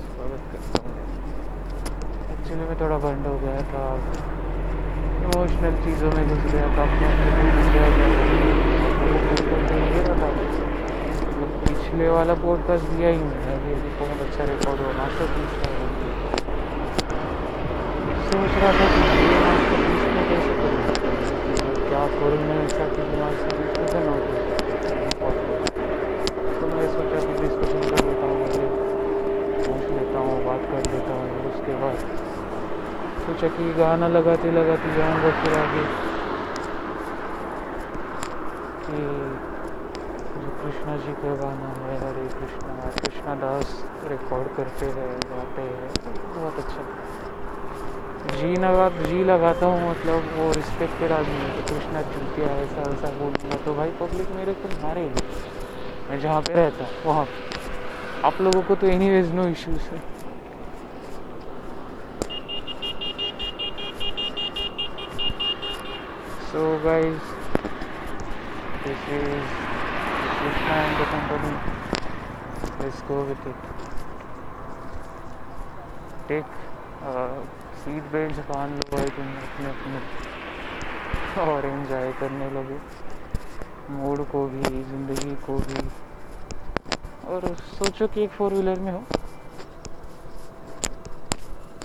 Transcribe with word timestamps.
स्वागत 0.00 0.42
करता 0.52 0.80
हूँ। 0.82 0.90
एक्चुअली 2.32 2.64
मैं 2.64 2.76
थोड़ा 2.80 2.98
बंद 2.98 3.26
हो 3.26 3.36
गया 3.38 3.62
था। 3.70 3.84
इमोशनल 5.22 5.78
चीज़ों 5.84 6.10
में 6.12 6.28
घुस 6.28 6.42
गया 6.52 6.66
था 6.76 6.84
मतलब 11.30 11.56
पिछले 11.68 12.08
वाला 12.08 12.34
पॉडकास्ट 12.34 12.84
दिया 12.84 13.08
ही 13.08 13.16
मैंने 13.16 13.54
अभी 13.54 13.72
अभी 13.72 13.90
बहुत 14.00 14.20
अच्छा 14.26 14.44
रिकॉर्ड 14.44 14.80
हुआ 14.80 14.92
मास्टर 14.92 15.26
सोच 18.26 18.52
रहा 18.58 18.72
था 18.72 18.86
क्या 21.88 22.06
करूँ 22.06 22.42
मैं? 22.42 22.64
ऐसा 22.64 22.84
कैसे 22.88 24.04
ना 24.04 24.10
हो 24.10 24.18
मैं 26.68 26.88
सोचा 26.88 27.20
कि 27.20 27.32
डिस्कशन 27.42 27.80
कर 27.90 28.00
लेता 28.06 28.26
हूँ 28.26 28.46
पूछ 29.62 29.84
लेता 29.90 30.18
हूँ 30.18 30.34
बात 30.44 30.62
कर 30.72 30.82
लेता 30.92 31.12
हूँ 31.12 31.24
उसके 31.50 31.74
बाद 31.74 31.96
सोचा 33.38 33.48
कि 33.56 33.64
गाना 33.72 34.06
लगाते 34.08 34.50
लगाते 34.50 34.92
जाऊँगा 34.94 35.30
फिर 35.42 35.52
आगे। 35.58 35.82
कि 38.86 39.02
जो 40.38 40.50
कृष्णा 40.62 40.96
जी 40.96 41.12
का 41.20 41.34
गाना 41.42 41.68
है, 41.74 41.98
हरे 42.00 42.24
कृष्णा 42.30 42.90
कृष्णा 42.96 43.34
दास 43.34 43.76
रिकॉर्ड 44.10 44.48
करते 44.56 44.86
हैं, 44.86 45.12
गाते 45.30 45.62
हैं। 45.62 45.90
बहुत 46.34 46.58
अच्छा। 46.64 46.82
जी 48.34 48.52
लगा 48.56 48.88
जी 49.06 49.22
लगाता 49.24 49.66
हूँ 49.66 49.88
मतलब 49.90 50.34
वो 50.34 50.50
रिस्पेक्टेड 50.52 51.12
आदमी 51.12 51.38
है 51.38 51.56
तो 51.56 51.74
कृष्णा 51.74 52.02
चूतिया 52.10 52.52
ऐसा 52.58 52.90
ऐसा 52.90 53.14
बोलूँगा। 53.18 53.64
तो 53.66 53.74
भाई 53.74 53.90
पब्लिक 54.00 54.36
मेरे 54.36 54.52
को 54.52 54.76
मारेगी 54.82 55.26
मैं 56.10 56.20
जहाँ 56.20 56.40
पे 56.42 56.54
रहता, 56.54 56.92
वहाँ। 57.06 57.26
आप 58.24 58.40
लोगों 58.40 58.62
को 58.62 58.74
तो 58.74 58.86
एनी 58.88 59.10
वेज 59.10 59.34
नो 59.34 59.48
इश्यूज़ 59.48 59.90
है। 59.90 60.17
So, 66.58 66.66
guys, 66.82 67.26
this 68.84 69.02
is 69.16 69.42
Krishna 70.38 70.76
and 70.76 70.94
the 71.00 71.04
company 71.10 71.52
let's 72.80 73.02
go 73.10 73.18
with 73.28 73.44
it. 73.50 73.60
Seat 77.82 78.10
belt 78.12 78.40
बाँध 78.48 78.72
लो 78.78 78.86
भाई 78.94 79.10
तुम 79.18 79.28
अपने 79.42 79.68
अपने. 79.70 79.98
और 81.42 81.66
एंजॉय 81.66 82.10
करने 82.20 82.48
लगे. 82.56 82.78
मूड 83.98 84.18
को 84.32 84.40
भी, 84.54 84.62
ज़िंदगी 84.88 85.34
को 85.46 85.54
भी. 85.68 85.80
और 87.34 87.40
सोचो 87.78 88.06
कि 88.14 88.24
एक 88.24 88.32
फोर 88.38 88.50
व्हीलर 88.52 88.80
में 88.80 88.92
हो. 88.92 89.02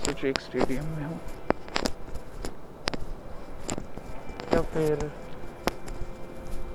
सोचो 0.04 0.26
एक 0.26 0.40
स्टेडियम 0.40 0.84
में 0.96 1.04
हो 1.04 1.16
या 4.54 4.60
फिर 4.74 5.10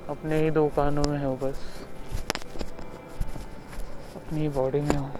अपने 0.08 0.40
ही 0.42 0.50
दो 0.50 0.66
कानों 0.68 1.02
में 1.04 1.24
हो 1.24 1.34
बस। 1.36 1.58
अपनी 4.16 4.48
बॉडी 4.48 4.80
में 4.80 4.96
हो। 4.96 5.10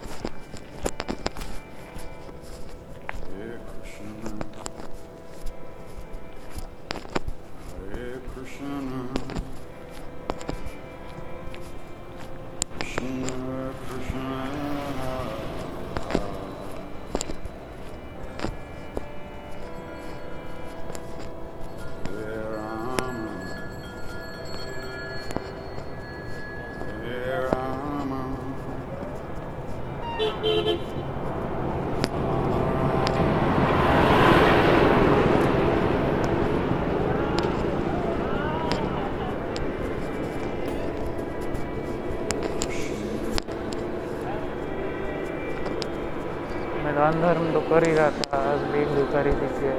दान 47.11 47.21
धर्म 47.21 47.51
तो 47.53 47.59
कर 47.59 47.83
ही 47.87 47.93
रहा 47.93 48.09
था, 48.09 48.37
आज 48.49 48.59
भी 48.71 48.79
एक 48.81 48.87
भिखारी 48.87 49.31
दिखे 49.39 49.71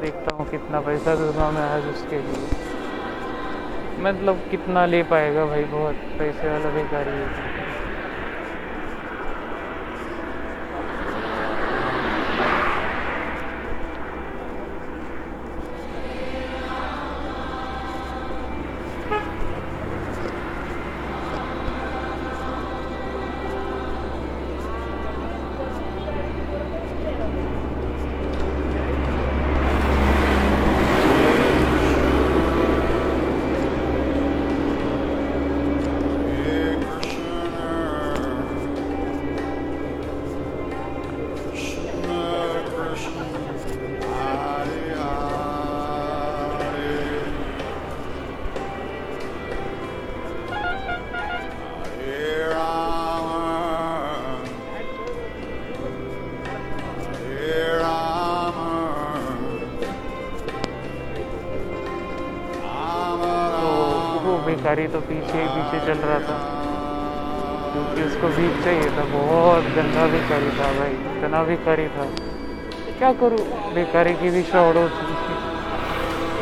देखता 0.00 0.34
हूँ 0.36 0.46
कितना 0.50 0.80
पैसा 0.80 1.14
दूँगा 1.14 1.50
मैं 1.50 1.62
आज 1.62 1.86
उसके 1.86 2.18
लिए। 2.18 2.48
मतलब 4.02 4.40
कितना 4.50 4.84
ले 4.86 5.02
पाएगा 5.10 5.44
भाई 5.46 5.64
बहुत, 5.74 5.94
पैसे 6.18 6.48
वाला 6.48 6.70
भिखारी 6.70 7.10
है। 7.10 7.47
भिखारी 64.78 64.92
तो 64.92 65.00
पीछे 65.00 65.38
ही 65.38 65.46
पीछे 65.48 65.78
चल 65.86 65.98
रहा 65.98 66.18
था। 66.18 66.34
क्योंकि 67.72 68.02
उसको 68.02 68.28
भीख 68.28 68.64
चाहिए 68.64 68.88
था, 68.88 69.04
बहुत 69.04 69.64
गंदा 69.76 70.06
भिखारी 70.06 70.50
था 70.58 70.68
भाई, 70.78 70.92
इतना 71.14 71.42
भिखारी 71.42 71.86
था। 71.86 72.04
क्या 72.98 73.12
करूँ? 73.12 73.74
भिखारी 73.74 74.12
की 74.12 74.30
भी 74.30 74.42
होती 74.52 75.16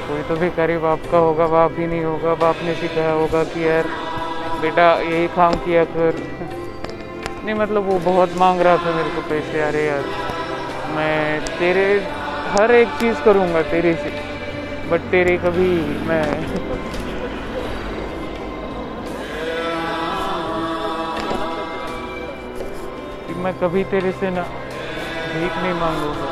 कोई 0.09 0.23
तो 0.29 0.37
भिखारी 0.37 0.77
बाप 0.77 0.99
का 1.13 1.19
होगा, 1.19 1.47
बाप 1.47 1.79
ही 1.79 1.87
नहीं 1.87 2.05
होगा। 2.05 2.35
बाप 2.35 2.57
ने 2.63 2.75
सिखाया 2.75 3.13
होगा 3.13 3.43
कि 3.45 3.67
यार, 3.69 3.87
बेटा 4.61 4.93
यही 5.03 5.27
काम 5.27 5.55
किया 5.55 5.85
कर। 5.85 6.11
नहीं 7.45 7.55
मतलब 7.55 7.83
वो 7.87 7.99
बहुत 8.05 8.37
मांग 8.37 8.61
रहा 8.61 8.77
था 8.77 8.93
मेरे 8.93 9.09
को 9.09 9.21
पैसे। 9.21 9.61
अरे 9.61 9.87
यार, 9.87 10.05
मैं 10.97 11.41
तेरे, 11.59 11.89
हर 12.51 12.71
एक 12.71 12.89
चीज़ 13.01 13.25
करूँगा 13.25 13.63
तेरे 13.63 13.95
से 13.95 14.11
बट 14.91 15.01
तेरे 15.13 15.37
कभी 15.37 15.71
मैं 16.09 16.25
मैं 23.47 23.55
कभी 23.55 23.83
तेरे 23.85 24.11
से 24.13 24.31
ना 24.31 24.43
भीख 25.33 25.59
नहीं 25.59 25.73
मांगूँगा। 25.73 26.31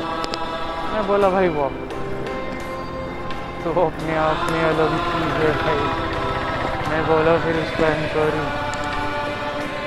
मैं 0.94 1.06
बोला, 1.06 1.28
भाई 1.28 1.48
वो 1.48 1.68
तो 3.64 3.70
अपने 3.86 4.16
आप 4.16 4.50
में 4.50 4.64
अलग 4.64 4.96
चीज़ 5.10 5.36
है, 5.42 5.52
भाई। 5.52 5.84
मैं 6.88 7.02
बोला, 7.06 7.36
फिर 7.38 7.60
उसका 7.60 7.88
इंक्वायरी 7.88 8.42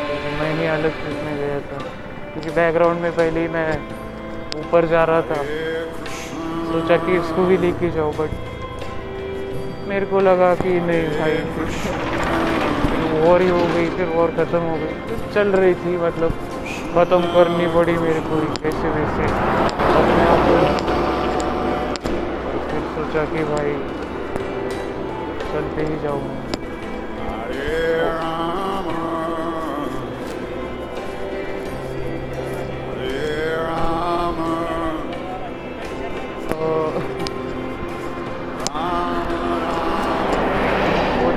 क्योंकि 0.06 0.32
मैं 0.40 0.54
ही 0.54 0.68
अलग 0.68 0.90
चीज़ 0.90 1.18
में 1.26 1.36
गया 1.38 1.60
था। 1.60 1.84
क्योंकि 2.32 2.50
बैकग्राउंड 2.50 3.02
में 3.02 3.12
पहले 3.12 3.40
ही 3.40 3.48
मैं 3.48 3.70
ऊपर 4.60 4.86
जा 4.86 5.06
रहा 5.06 5.22
था। 5.22 5.44
सोचा 6.72 6.98
कि 6.98 7.18
इसको 7.18 7.46
भी 7.46 7.62
लेके 7.62 7.90
जाओ 7.90 8.12
बट 8.12 8.30
मेरे 9.88 10.06
को 10.06 10.20
लगा 10.20 10.56
कि 10.56 10.80
नहीं, 10.80 11.08
भाई। 11.20 11.38
वॉर 13.20 13.42
ही 13.42 13.50
हो 13.50 13.66
गई, 13.76 13.90
फिर 13.90 14.06
वॉर 14.16 14.30
ख़त्म 14.30 14.60
हो 14.60 14.76
गई। 14.76 15.34
चल 15.34 15.48
रही 15.48 15.74
थी 15.74 15.98
मतलब 15.98 16.32
ख़त्म 16.94 17.28
करनी 17.34 17.66
पड़ी 17.74 17.94
मेरे 17.98 18.20
को 18.22 18.38
कैसे 18.62 18.90
वैसे। 18.90 19.26
अपने 19.98 20.24
आप 20.28 20.42
को 20.48 20.56
फिर 22.70 22.82
सोचा 22.96 23.24
कि 23.26 23.44
भाई, 23.44 23.74
चलते 25.52 25.86
ही 25.86 26.00
जाऊँ। 26.00 26.26
तो 36.50 36.60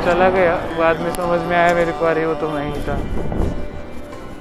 चला 0.04 0.28
गया। 0.30 0.54
बाद 0.78 1.00
में 1.00 1.10
समझ 1.12 1.40
में 1.40 1.56
आया 1.56 1.74
मेरे 1.74 1.92
को, 1.92 2.04
अरे 2.06 2.26
वो 2.26 2.34
तो 2.34 2.48
मैं 2.48 2.64
ही 2.66 2.80
था। 2.82 2.96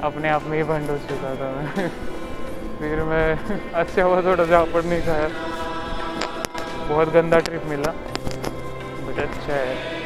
अपने 0.03 0.29
आप 0.29 0.43
में 0.47 0.57
ही 0.57 0.63
बंद 0.63 0.89
हो 0.89 0.97
चुका 1.07 1.33
था 1.35 1.51
मैं। 1.51 1.89
फिर 2.79 3.03
मैं 3.03 3.27
अच्छा 3.73 4.03
हुआ 4.03 4.21
थोड़ा 4.21 4.43
झापड़ 4.45 4.83
नहीं 4.83 5.01
खाया 5.01 5.27
बहुत 6.89 7.13
गंदा 7.13 7.39
ट्रिप 7.47 7.65
मिला 7.69 7.91
बट 9.07 9.19
अच्छा 9.19 9.53
है। 9.53 9.98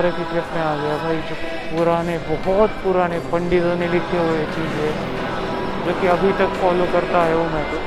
मंत्र 0.00 0.10
की 0.16 0.24
ट्रिप 0.24 0.52
में 0.54 0.60
आ 0.62 0.74
गया 0.76 0.96
भाई, 0.96 1.16
जो 1.28 1.34
पुराने, 1.70 2.16
बहुत 2.26 2.76
पुराने 2.82 3.18
पंडितों 3.32 3.74
ने 3.76 3.88
लिखे 3.88 4.18
हुए 4.18 4.44
चीज़ें, 4.52 4.92
जो 5.84 5.92
कि 6.00 6.06
अभी 6.08 6.30
तक 6.38 6.54
फॉलो 6.60 6.84
करता 6.92 7.24
है 7.24 7.34
वो 7.36 7.42
मैं। 7.44 7.64
तो 7.70 7.80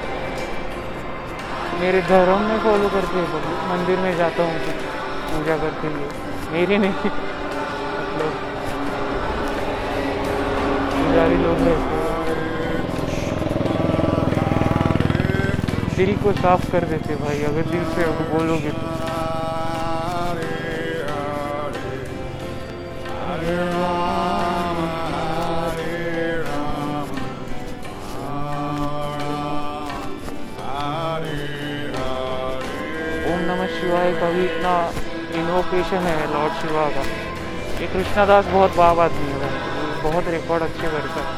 मेरे 1.80 2.02
धर्म 2.10 2.42
में 2.50 2.60
फॉलो 2.60 2.90
करते 2.90 3.18
हैं, 3.18 3.42
मंदिर 3.70 3.98
में 4.00 4.16
जाता 4.18 4.44
हूँ 4.44 4.76
पूजा 5.32 5.58
करते 5.58 5.90
लिए 5.90 6.10
मेरी 6.52 6.78
नहीं। 6.78 7.12
मतलब 7.96 8.32
पुजारी 10.94 11.38
लोग 11.38 11.66
हैं। 11.68 11.80
दिल 15.98 16.16
को 16.24 16.32
साफ़ 16.34 16.72
कर 16.72 16.86
देते 16.86 17.16
भाई, 17.16 17.44
अगर 17.44 17.72
दिल 17.72 17.90
से 17.96 18.04
अब 18.04 18.22
बोलोगे 18.34 18.72
तो। 18.74 19.03
शिवाय 33.74 34.12
का 34.14 34.30
भी 34.30 34.44
इतना 34.46 34.74
इन्वोकेशन 35.36 36.06
है 36.06 36.34
लॉर्ड 36.34 36.54
शिवा 36.54 36.84
का। 36.90 37.02
ये 37.82 37.88
कृष्णादास 37.88 38.46
बहुत 38.46 38.76
बाब 38.76 39.00
आदमी 39.00 39.32
है। 39.32 39.50
बहुत 40.04 40.28
रिकॉर्ड 40.28 40.64
अच्छे 40.64 40.90
करता 40.92 41.24
है। 41.24 41.34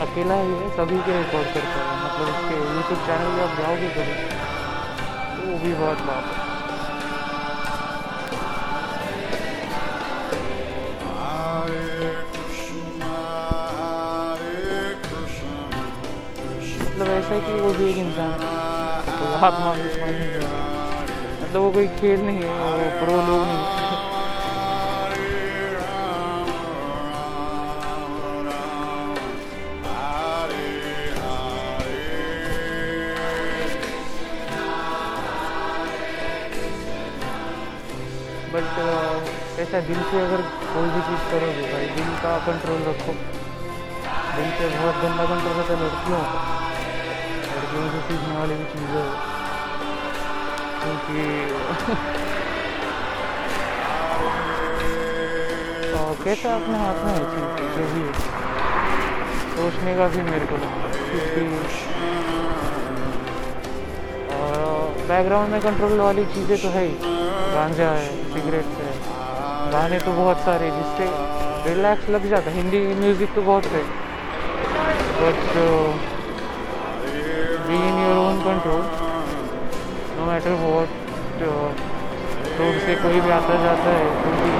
अकेला 0.00 0.34
ही 0.34 0.52
है, 0.52 0.70
सभी 0.76 0.98
के 0.98 1.18
रिकॉर्ड 1.18 1.54
करता 1.54 1.76
है। 1.76 1.94
मतलब 2.04 2.26
उसके 2.34 2.56
यूट्यूब 2.74 3.06
चैनल 3.06 3.30
पे 3.36 3.42
आप 3.42 3.54
जाओगे 3.58 3.88
कभी 3.88 4.16
तो 5.36 5.48
वो 5.50 5.58
भी 5.58 5.72
बहुत 5.74 5.98
बाप 5.98 6.24
है 6.34 6.45
कि 17.28 17.60
वो 17.60 17.72
भी 17.74 17.90
एक 17.90 17.96
इंसान 17.98 18.30
है। 18.40 18.48
तो 19.18 19.24
आत्मा 19.46 19.72
भी 19.74 19.88
समझ 19.94 20.14
मतलब 21.42 21.60
वो 21.62 21.70
कोई 21.72 21.86
खेल 22.00 22.20
नहीं 22.26 22.40
है, 22.42 22.50
वो 22.76 22.86
प्रो 23.00 23.16
लोग 23.26 23.42
नहीं 23.46 23.64
बट 38.52 39.58
ऐसा 39.60 39.80
दिल 39.86 40.00
से 40.10 40.20
अगर 40.20 40.42
कोई 40.74 40.88
भी 40.90 41.00
चीज़ 41.06 41.24
करोगे 41.30 41.64
भाई, 41.72 41.86
दिल 41.96 42.10
का 42.22 42.36
कंट्रोल 42.46 42.80
रखो। 42.82 43.12
दिल 44.36 44.50
से 44.58 44.68
बहुत 44.76 45.02
गंदा 45.02 45.24
कंट्रोल 45.24 45.56
होता 45.56 45.72
है 45.72 45.82
लड़कियों 45.82 46.22
का। 46.34 46.65
लड़कियों 47.76 47.90
से 47.92 48.00
सीखने 48.08 48.36
वाली 48.36 48.54
भी 48.54 48.64
चीज़ें 48.64 49.00
है। 49.00 49.10
क्योंकि 50.80 51.24
कैसा 56.24 56.54
अपने 56.54 56.78
हाथ 56.78 56.96
में 57.04 57.12
है 57.12 57.24
चीज़? 57.32 57.48
जो 57.72 57.82
भी 57.94 58.00
है। 58.00 58.12
सोचने 59.56 59.92
का 59.96 60.06
भी 60.08 60.22
मेरे 60.22 60.46
को 60.46 60.56
बैकग्राउंड 65.08 65.48
में 65.48 65.60
कंट्रोल 65.60 66.00
वाली 66.00 66.24
चीज़ें 66.24 66.56
तो 66.62 66.68
है 66.68 66.84
ही। 66.84 66.94
गांजा 67.54 67.90
है 67.90 68.08
सिगरेट 68.32 68.72
है। 68.78 68.94
गाने 69.72 69.98
तो 69.98 70.12
बहुत 70.12 70.36
सारे 70.36 70.70
जिससे 70.70 71.06
रिलैक्स 71.68 72.08
लग 72.08 72.28
जाता 72.30 72.50
हिंदी 72.50 72.80
म्यूज़िक 72.94 73.34
तो 73.34 73.42
बहुत 73.42 73.66
है। 73.66 73.82
But 75.20 76.15
be 77.68 77.76
in 77.88 77.98
your 78.00 78.16
own 78.18 78.36
control 78.42 78.82
no 80.16 80.26
matter 80.26 80.52
what 80.60 80.88
road 82.58 82.78
से 82.84 82.94
कोई 83.02 83.20
भी 83.20 83.30
आता 83.30 83.56
जाता 83.62 83.94
है 83.96 84.06
क्योंकि 84.20 84.50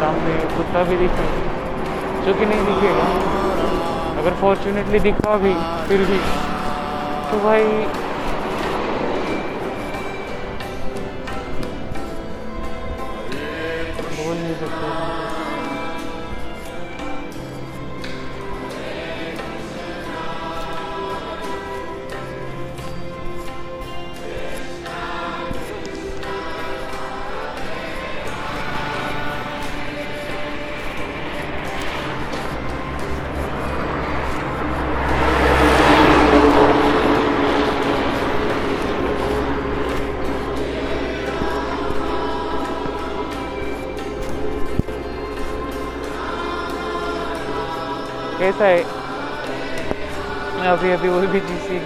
सामने 0.00 0.34
कुत्ता 0.56 0.82
भी 0.90 0.96
दिखे 0.96 1.28
जो 2.26 2.34
कि 2.38 2.46
नहीं 2.46 2.64
दिखेगा। 2.66 3.06
अगर 4.20 4.34
फॉर्चुनेटली 4.40 4.98
दिखा 5.00 5.36
भी, 5.38 5.52
फिर 5.88 6.04
भी 6.06 6.18
तो 7.30 7.38
भाई, 7.44 7.64
बोल 14.16 14.36
नहीं 14.36 14.54
सकते। 14.60 15.25
कैसा 48.58 48.66
है 48.66 48.84
मैं 50.56 50.68
अभी 50.68 50.90
अभी 50.90 51.08
वही 51.08 51.26
भी 51.26 51.40
चीज़ 51.40 51.60
सीख 51.62 51.82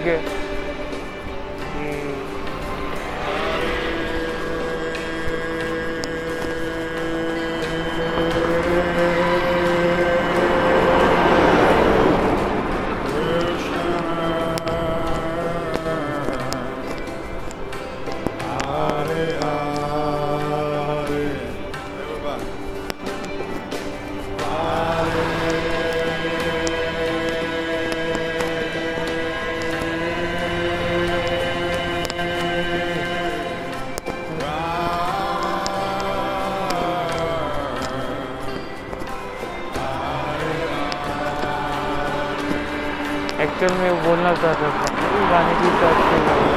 एक्चुअल 43.42 43.72
में 43.74 44.02
बोलना 44.04 44.32
चाहता 44.36 44.70
था। 44.70 44.86
गाने 45.30 45.52
की 45.60 45.68
तो 45.80 45.86
अच्छी 45.88 46.16
लगी 46.24 46.48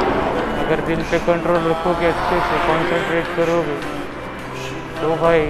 अगर 0.64 0.80
दिल 0.88 1.04
पे 1.12 1.20
कंट्रोल 1.28 1.70
रखोगे 1.70 2.08
अच्छे 2.08 2.40
से 2.48 2.58
कॉन्सेंट्रेट 2.68 3.36
करोगे 3.38 3.78
तो 5.02 5.16
भाई, 5.22 5.46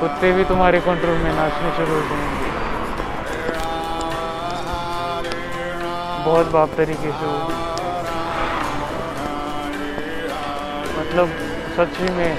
कुत्ते 0.00 0.32
भी 0.32 0.44
तुम्हारे 0.44 0.80
कंट्रोल 0.82 1.18
में 1.18 1.32
नाचने 1.34 1.70
शुरू 1.76 1.94
हो 1.94 2.00
जाएँगे। 2.08 2.46
बहुत 6.24 6.50
बाप 6.52 6.70
तरीके 6.76 7.10
से 7.10 7.26
वो 7.26 7.40
मतलब 10.98 11.36
सच 11.76 12.00
ही 12.00 12.08
में 12.16 12.32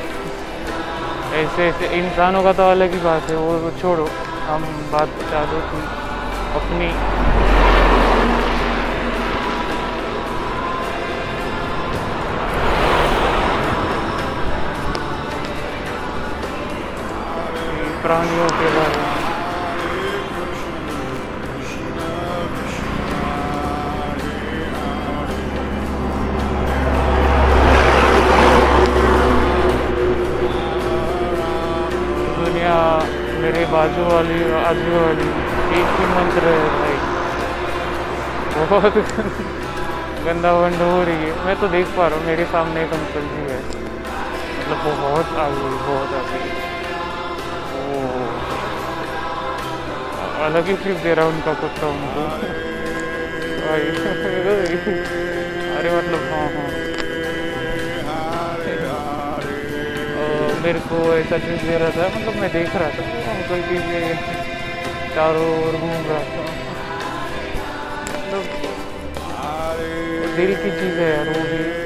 ऐसे 1.36 1.68
ऐसे 1.68 1.88
इंसानों 1.98 2.44
का 2.44 2.54
तो 2.54 2.70
अलग 2.72 2.94
ही 2.94 3.00
बात 3.02 3.30
है। 3.30 3.36
वो 3.38 3.72
छोड़ो, 3.82 4.08
हम 4.48 4.64
बात 4.94 5.10
चालू 5.32 5.60
थी 5.70 5.82
अपनी 6.60 6.88
प्राणियों 18.04 18.48
के 18.50 18.68
बारे 18.76 18.98
में 18.98 19.18
दुनिया 32.38 32.78
मेरे 33.42 33.66
बाजू 33.66 34.06
वाली 34.06 34.40
आजू 34.62 34.96
वाली, 34.96 35.28
एक 35.82 36.00
ही 36.00 36.06
मंत्र 36.14 36.56
है 36.56 36.70
भाई। 36.78 36.98
बहुत 38.72 38.98
गंदा 40.26 40.52
वंड 40.54 40.82
हो 40.82 41.04
रही 41.04 41.30
है। 41.30 41.46
मैं 41.46 41.56
तो 41.62 41.68
देख 41.68 41.96
पा 41.98 42.08
रहा 42.08 42.18
हूँ, 42.18 42.26
मेरे 42.26 42.46
सामने 42.46 42.84
एक 42.84 42.94
अंकल 42.94 43.30
जी 43.36 43.46
है। 43.52 43.62
मतलब 43.62 45.00
बहुत 45.04 45.38
आ 45.40 45.48
गई 45.50 45.78
बहुत 45.86 46.14
आ 46.14 46.28
गई 46.32 46.69
अलग 50.40 50.68
ही 50.68 50.76
ट्रिप 50.76 50.98
दे 51.04 51.14
रहा 51.14 51.26
है 51.26 51.32
उनका 51.32 51.54
कुत्ता 51.62 51.88
उनको 51.88 52.22
अरे 55.78 55.90
मतलब 55.92 56.22
हाँ 56.30 56.46
हाँ 56.54 56.68
मेरे 60.62 60.80
को 60.86 60.98
ऐसा 61.14 61.38
चीज़ 61.40 61.66
दे 61.66 61.78
रहा 61.78 61.90
था 61.92 62.08
मतलब 62.16 62.40
मैं 62.42 62.52
देख 62.54 62.76
रहा 62.76 62.90
था 62.90 63.04
अंकल 63.34 63.62
के 63.68 63.78
चारों 65.16 65.46
ओर 65.60 65.78
घूम 65.78 66.08
रहा 66.10 66.20
था 66.30 66.44
मतलब 68.14 68.44
दिल 70.38 70.56
की 70.56 70.72
चीज़ 70.72 71.00
है 71.00 71.10
यार 71.10 71.30
वो 71.30 71.44
भी 71.52 71.79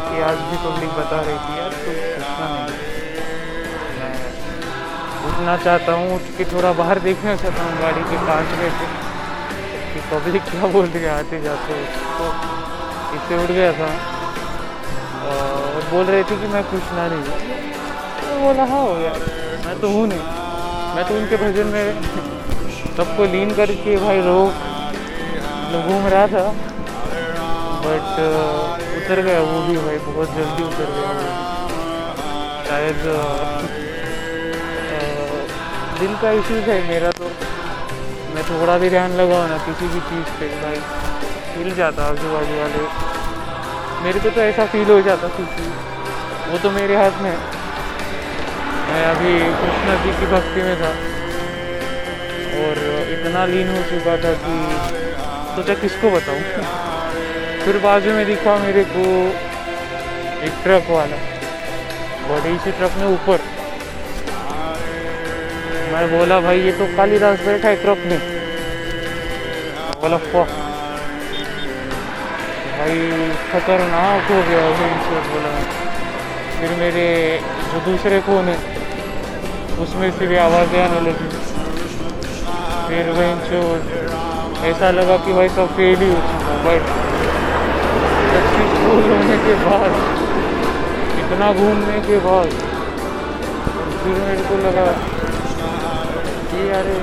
मेरे 0.00 0.22
को 0.22 0.24
आज 0.24 0.38
भी 0.48 0.56
पब्लिक 0.64 0.90
बता 0.96 1.20
रही 1.20 1.38
थी 1.44 1.52
यार 1.58 1.72
तू 1.78 1.90
नहीं। 1.90 2.66
मैं 3.98 4.14
उठना 5.28 5.54
चाहता 5.64 5.92
हूँ 5.92 6.14
उठ 6.14 6.28
के 6.36 6.44
थोड़ा 6.52 6.70
बाहर 6.80 6.98
देखना 7.06 7.34
चाहता 7.36 7.62
हूँ 7.62 7.72
गाड़ी 7.80 8.02
के 8.10 8.16
कांच 8.26 8.52
में 8.58 8.70
से, 8.78 8.86
कि 9.92 10.00
पब्लिक 10.12 10.42
क्या 10.50 10.70
बोल 10.72 10.86
रही 10.86 11.02
है, 11.02 11.10
आते 11.10 11.40
जाते 11.42 11.78
तो 12.18 12.28
इससे 13.16 13.34
उठ 13.44 13.50
गया 13.50 13.72
था। 13.80 13.90
और 15.28 15.82
बोल 15.90 16.04
रहे 16.04 16.22
थे 16.22 16.36
कि 16.40 16.46
मैं 16.52 16.62
कृष्णा 16.70 17.06
नहीं। 17.08 17.22
तो 18.20 18.38
बोला 18.40 18.64
हाँ 18.70 18.82
हो 18.82 18.94
यार 19.00 19.18
मैं 19.66 19.76
तो 19.80 19.88
हूँ 19.88 20.06
नहीं। 20.06 20.24
मैं 20.96 21.04
तो 21.08 21.14
उनके 21.16 21.36
भजन 21.36 21.66
में 21.74 21.86
सबको 22.96 23.24
लीन 23.32 23.50
करके 23.56 23.96
भाई 24.06 24.20
रोक 24.30 24.52
घूम 25.78 26.06
रहा 26.06 26.26
था। 26.26 26.46
बट 27.82 28.86
उतर 29.08 29.20
गया, 29.20 29.40
वो 29.40 29.62
भी 29.62 29.76
भाई, 29.76 29.96
बहुत 29.98 30.26
जल्दी 30.26 30.62
उतर 30.62 30.84
गया 30.84 31.10
वो 31.10 31.28
शायद 32.68 32.96
दिल 36.00 36.14
का 36.22 36.30
इश्यूज़ 36.30 36.70
है 36.70 36.88
मेरा 36.88 37.10
तो। 37.10 37.24
मैं 38.34 38.42
थोड़ा 38.42 38.78
भी 38.78 38.88
ध्यान 38.88 39.10
लगाऊँ 39.10 39.48
ना, 39.48 39.56
किसी 39.56 39.86
भी 39.86 40.00
चीज़ 40.00 40.40
पे, 40.40 40.48
भाई। 40.48 40.76
हिल 41.56 41.74
जाता 41.74 42.04
आजू 42.04 42.28
बाजू 42.32 42.60
वाले। 42.60 42.86
मेरे 44.04 44.18
को 44.18 44.30
तो 44.30 44.40
ऐसा 44.40 44.66
फील 44.66 44.90
हो 44.90 45.00
जाता 45.00 45.28
किसी, 45.28 45.68
वो 46.50 46.58
तो 46.58 46.70
मेरे 46.70 46.96
हाथ 46.96 47.22
में 47.22 47.36
मैं 48.92 49.04
अभी 49.04 49.38
कृष्णा 49.38 50.04
जी 50.04 50.10
की 50.10 50.26
भक्ति 50.26 50.62
में 50.62 50.76
था। 50.76 50.90
और 52.58 52.76
इतना 53.08 53.46
लीन 53.46 53.68
हो 53.68 53.82
चुका 53.82 54.16
था 54.16 54.32
कि 54.32 54.76
सोचा 55.56 55.74
किसको 55.74 56.10
बताऊँ? 56.10 56.40
फिर 57.64 57.78
बाजू 57.78 58.10
में 58.10 58.26
दिखा 58.26 58.56
मेरे 58.58 58.82
को 58.84 59.04
एक 60.46 60.52
ट्रक 60.62 60.90
वाला। 60.90 61.16
बड़ी 62.28 62.56
सी 62.58 62.70
ट्रक 62.70 62.90
में 62.96 63.06
ऊपर। 63.06 63.38
मैं 65.92 66.06
बोला, 66.10 66.40
भाई, 66.40 66.60
ये 66.60 66.72
तो 66.72 66.86
कालीदास 66.96 67.40
बैठा 67.40 67.68
है 67.68 67.76
ट्रक 67.76 67.98
में। 68.06 68.18
बोला 70.00 70.16
फक 70.16 70.56
भाई, 72.78 72.98
खतरनाक 73.52 74.30
हो 74.30 74.42
गया 74.48 74.66
इनसे 74.68 75.20
बोला। 75.30 75.52
फिर 76.58 76.70
मेरे 76.78 77.06
जो 77.72 77.80
दूसरे 77.80 78.20
फ़ोन 78.20 78.48
है, 78.48 78.56
उसमें 79.78 80.10
से 80.10 80.26
भी 80.26 80.36
आवाज़ें 80.36 80.80
आने 80.82 81.00
लगी। 81.00 81.28
फिर 82.88 83.10
वहीं 83.10 83.32
ऐसा 84.70 84.90
लगा 84.90 85.16
कि 85.16 85.32
भाई 85.32 85.48
सब 85.48 85.76
फेल 85.76 85.98
ही 85.98 86.08
हो 86.08 86.20
चुका 86.20 86.54
बट 86.64 86.97
सक्सेसफुल 88.78 89.02
होने 89.10 89.36
के 89.44 89.54
बाद, 89.64 89.94
इतना 91.20 91.52
घूमने 91.52 92.00
के 92.06 92.18
बाद 92.26 92.50
फिर 94.02 94.14
मेरे 94.26 94.42
को 94.48 94.56
लगा 94.64 94.86
कि 96.50 96.68
अरे 96.78 96.96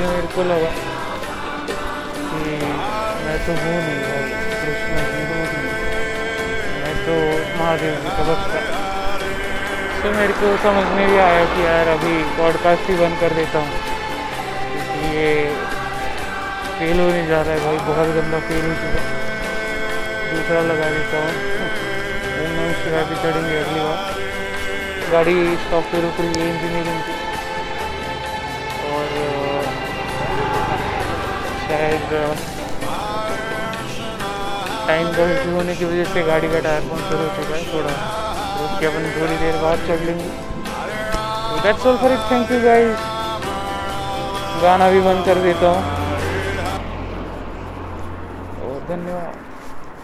मेरे 0.00 0.26
को 0.34 0.42
लगा 0.48 0.70
कि 2.30 2.56
मैं 3.24 3.38
तो 3.46 3.52
हूँ 3.62 3.78
नहीं 3.86 4.00
कृष्ण 4.60 5.06
जी 5.12 5.22
हूँ 5.30 5.44
नहीं। 5.52 5.72
मैं 6.82 6.94
तो 7.06 7.16
महादेव 7.58 7.94
जी 8.02 8.10
का 8.16 8.22
भक्त 8.32 8.87
तो 10.02 10.10
मेरे 10.12 10.34
को 10.40 10.48
समझ 10.62 10.84
में 10.96 11.06
भी 11.06 11.16
आया 11.18 11.44
कि 11.52 11.62
यार 11.64 11.88
अभी 11.88 12.12
पॉडकास्ट 12.36 12.90
ही 12.90 12.96
बंद 12.96 13.16
कर 13.20 13.32
देता 13.36 13.58
हूँ। 13.58 13.70
ये 15.14 15.30
फेल 16.78 17.00
होने 17.00 17.22
जा 17.26 17.40
रहा 17.42 17.54
है 17.54 17.60
भाई, 17.64 17.78
बहुत 17.86 18.08
गंदा 18.16 18.38
फेल 18.48 18.64
हो 18.64 18.74
चुका 18.82 19.00
दूसरा 20.30 20.60
लगा 20.68 20.88
देता 20.90 21.22
हूँ। 21.22 21.32
ओम 22.38 22.50
नमः 22.50 22.72
शिवाय 22.82 23.04
भी 23.08 23.16
चढ़ेंगे 23.22 23.56
अगली 23.60 23.80
बार। 23.80 23.98
गाड़ी 25.12 25.34
स्टॉप 25.64 25.84
पे 25.92 26.00
रुक 26.02 26.20
रही 26.20 26.40
है 26.40 26.46
इंजीनियरिंग 26.48 27.00
की। 27.08 27.14
और 28.92 29.06
शायद 31.66 32.06
टाइम 34.86 35.06
का 35.18 35.24
होने 35.52 35.74
की 35.76 35.84
वजह 35.84 36.14
से 36.14 36.22
गाड़ी 36.30 36.48
का 36.48 36.60
टायर 36.60 36.88
पंक्चर 36.92 37.16
हो 37.16 37.28
चुका 37.36 37.56
है 37.56 37.62
थोड़ा। 37.74 37.92
रुक 38.60 38.78
के 38.80 38.86
अपन 38.86 39.10
थोड़ी 39.18 39.36
देर 39.44 39.56
बाद 39.62 39.86
चढ़ 39.88 40.04
लेंगे 40.06 40.30
that's 41.62 41.86
all 41.86 41.96
for 42.02 42.12
it 42.12 42.30
thank 42.30 42.50
you 42.52 42.60
guys 42.64 43.06
गाना 44.62 44.90
भी 44.90 45.00
बंद 45.00 45.24
कर 45.24 45.38
देता 45.42 45.68
हूँ. 45.70 45.97